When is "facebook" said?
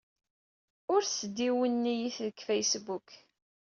2.49-3.07